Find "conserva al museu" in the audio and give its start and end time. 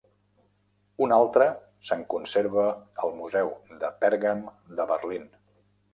2.13-3.53